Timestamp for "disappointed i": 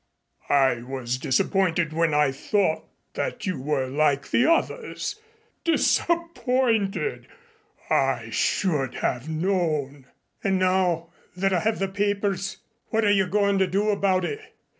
5.63-8.31